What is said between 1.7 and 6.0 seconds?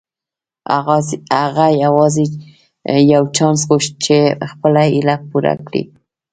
يوازې يو چانس غوښت چې خپله هيله پوره کړي.